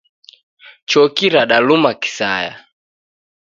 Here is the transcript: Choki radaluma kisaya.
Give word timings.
Choki 0.89 1.25
radaluma 1.33 1.91
kisaya. 2.01 2.53